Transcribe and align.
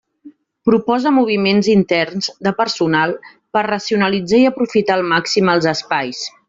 Proposa 0.69 1.11
moviments 1.17 1.69
interns 1.73 2.31
de 2.47 2.55
personal 2.63 3.15
per 3.59 3.65
racionalitzar 3.71 4.45
i 4.45 4.53
aprofitar 4.53 4.99
al 5.01 5.09
màxim 5.15 5.55
els 5.57 5.75
espais. 5.79 6.31